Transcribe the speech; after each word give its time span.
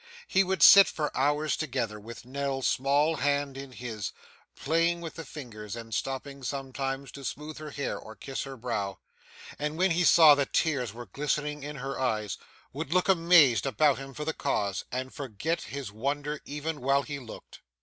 He 0.27 0.43
would 0.43 0.63
sit, 0.63 0.87
for 0.87 1.15
hours 1.15 1.55
together, 1.55 1.99
with 1.99 2.25
Nell's 2.25 2.65
small 2.67 3.17
hand 3.17 3.55
in 3.55 3.71
his, 3.71 4.13
playing 4.55 4.99
with 4.99 5.13
the 5.13 5.23
fingers 5.23 5.75
and 5.75 5.93
stopping 5.93 6.41
sometimes 6.41 7.11
to 7.11 7.23
smooth 7.23 7.59
her 7.59 7.69
hair 7.69 7.99
or 7.99 8.15
kiss 8.15 8.41
her 8.41 8.57
brow; 8.57 8.97
and, 9.59 9.77
when 9.77 9.91
he 9.91 10.03
saw 10.03 10.33
that 10.33 10.53
tears 10.53 10.91
were 10.91 11.05
glistening 11.05 11.61
in 11.61 11.75
her 11.75 11.99
eyes, 11.99 12.39
would 12.73 12.91
look, 12.91 13.07
amazed, 13.09 13.67
about 13.67 13.99
him 13.99 14.15
for 14.15 14.25
the 14.25 14.33
cause, 14.33 14.85
and 14.91 15.13
forget 15.13 15.61
his 15.65 15.91
wonder 15.91 16.41
even 16.45 16.81
while 16.81 17.03
he 17.03 17.19
looked. 17.19 17.61